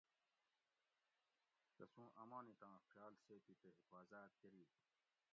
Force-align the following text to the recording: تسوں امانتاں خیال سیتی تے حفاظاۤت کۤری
تسوں 1.75 2.09
امانتاں 2.23 2.73
خیال 2.89 3.13
سیتی 3.25 3.53
تے 3.61 3.69
حفاظاۤت 3.77 4.31
کۤری 4.41 4.63